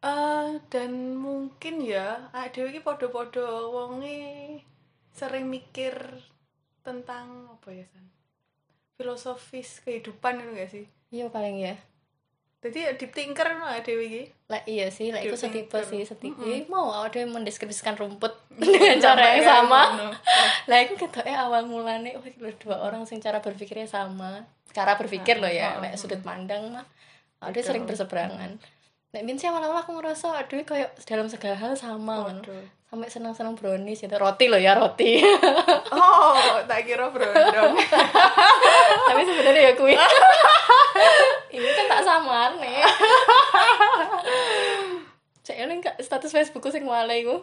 Eh, 0.00 0.48
dan 0.72 0.92
mungkin 1.16 1.84
ya 1.84 2.28
dhewe 2.52 2.72
iki 2.72 2.80
padha-padha 2.80 3.68
wonge 3.68 4.60
sering 5.12 5.48
mikir 5.52 5.92
tentang 6.80 7.52
apa 7.52 7.68
ya 7.68 7.84
san 7.92 8.08
filosofis 8.96 9.84
kehidupan 9.84 10.40
itu 10.40 10.50
gak 10.56 10.70
sih 10.72 10.86
Iya 11.10 11.26
paling 11.28 11.58
ya. 11.58 11.74
jadi 12.60 12.78
ya 12.86 12.90
deep 12.92 13.16
thinker 13.16 13.48
awake 13.56 13.88
dhewe 13.88 14.04
iki 14.04 14.22
Lah 14.52 14.60
iya 14.68 14.92
sih, 14.92 15.08
lah 15.08 15.24
itu 15.24 15.32
setipe 15.32 15.80
sih, 15.80 16.04
setipe. 16.04 16.36
Mm-mm. 16.36 16.68
Mau 16.68 16.92
ada 16.92 17.16
yang 17.16 17.32
mendeskripsikan 17.32 17.96
rumput 17.96 18.36
dengan 18.60 19.00
cara 19.00 19.38
yang 19.38 19.46
sama. 19.46 20.12
Lah 20.68 20.78
itu 20.84 20.98
ketoknya 21.00 21.40
awal 21.40 21.64
mulane 21.64 22.18
oh 22.18 22.22
dua 22.60 22.84
orang 22.84 23.08
sing 23.08 23.16
cara 23.22 23.40
berpikirnya 23.40 23.88
sama. 23.88 24.44
Cara 24.76 24.98
berpikir 25.00 25.40
loh 25.40 25.48
ya, 25.48 25.72
Ah, 25.72 25.74
ah, 25.78 25.82
nek 25.88 25.92
ah. 25.94 25.98
sudut 25.98 26.20
pandang 26.20 26.68
mah 26.68 26.84
ada 27.40 27.58
sering 27.64 27.88
berseberangan. 27.88 28.60
Nek 29.10 29.26
min 29.26 29.34
sih 29.34 29.50
awal-awal 29.50 29.82
aku 29.82 29.98
ngerasa 29.98 30.38
aduh 30.38 30.62
kayak 30.62 30.94
dalam 31.02 31.26
segala 31.26 31.58
hal 31.58 31.74
sama. 31.74 32.30
Waduh. 32.30 32.62
Sampai 32.90 33.06
senang-senang 33.06 33.54
brownies 33.54 34.02
itu 34.02 34.16
roti 34.18 34.50
loh 34.50 34.58
ya 34.58 34.74
roti. 34.74 35.22
oh 35.94 36.58
tak 36.66 36.82
kira 36.86 37.06
brondong 37.06 37.74
Tapi 39.10 39.22
sebenarnya 39.22 39.62
ya 39.70 39.72
kuwi. 39.78 39.94
Ini 41.54 41.68
kan 41.74 41.86
tak 41.86 42.02
samar 42.06 42.50
nih. 42.58 42.82
Cek 45.42 45.58
eling 45.58 45.82
status 46.02 46.34
Facebookku 46.34 46.70
sing 46.70 46.86
wale 46.86 47.14
iku. 47.14 47.42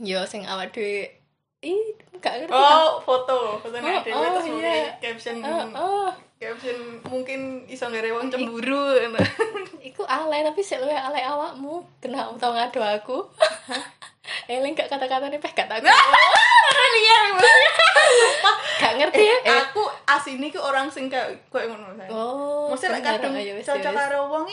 Yo 0.00 0.24
sing 0.28 0.44
awak 0.44 0.72
dhewe 0.76 1.17
ih 1.58 1.90
gak 2.22 2.46
ngerti. 2.46 2.54
oh 2.54 3.02
foto 3.02 3.58
foto 3.58 3.76
nek 3.82 3.98
Oh, 3.98 4.02
dhewe 4.06 4.14
oh, 4.14 4.30
terus 4.38 4.46
iya. 4.62 4.94
caption 5.02 5.42
Oh, 5.42 5.66
oh. 5.74 6.10
caption 6.38 7.02
mungkin 7.10 7.66
iso 7.66 7.90
ngere 7.90 8.14
wong 8.14 8.30
cemburu 8.30 8.94
ngono. 8.94 9.18
Iku 9.90 10.06
alay 10.06 10.46
tapi 10.46 10.62
sik 10.62 10.78
luwe 10.78 10.94
alay 10.94 11.26
awakmu. 11.26 11.82
Kena 11.98 12.30
tau 12.38 12.54
ngadu 12.54 12.78
aku. 12.78 13.18
Eling 14.52 14.76
gak 14.78 14.86
kata-katane 14.86 15.40
peh 15.42 15.50
gak 15.50 15.66
tak 15.66 15.82
Liar. 16.94 17.22
Gak 18.78 18.92
ngerti 19.02 19.22
ya. 19.26 19.36
Eh, 19.42 19.58
aku 19.58 19.82
asini 20.06 20.54
ku 20.54 20.62
orang 20.62 20.86
sing 20.86 21.10
kayak 21.10 21.42
kayak 21.50 21.74
ngono 21.74 21.90
saya. 21.98 22.10
Oh. 22.14 22.70
Maksudnya 22.70 23.02
lek 23.02 23.04
kadung 23.18 23.34
wis, 23.34 23.66
cocok 23.66 23.90
wis. 23.90 23.98
karo 23.98 24.18
wong 24.30 24.46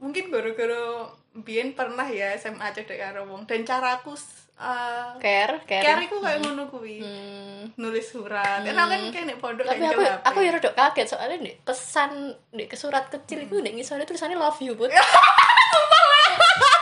mungkin 0.00 0.32
gara-gara 0.32 1.06
biyen 1.44 1.76
pernah 1.76 2.08
ya 2.08 2.34
SMA 2.34 2.72
cocok 2.74 2.98
karo 2.98 3.28
wong 3.30 3.46
dan 3.46 3.62
caraku 3.62 4.16
uh, 4.60 5.16
care, 5.16 5.64
care. 5.64 5.84
care 5.84 6.02
iku 6.04 6.20
kayak 6.20 6.44
ngono 6.44 6.68
kuwi. 6.68 7.00
Hmm. 7.00 7.72
Nulis 7.80 8.06
surat. 8.12 8.62
Enak 8.62 8.86
kan 8.86 9.00
kayak 9.08 9.24
nek 9.32 9.38
pondok 9.40 9.64
Tapi 9.64 9.84
aku 9.88 10.02
aku 10.04 10.38
ya 10.44 10.50
rada 10.52 10.70
kaget 10.76 11.06
soalnya 11.08 11.36
di 11.40 11.52
pesan 11.64 12.36
di 12.52 12.64
surat 12.76 13.08
kecil 13.08 13.48
itu 13.48 13.56
di 13.64 13.70
ngisore 13.72 14.04
tulisannya 14.04 14.36
love 14.36 14.60
you, 14.60 14.76
Bud. 14.76 14.92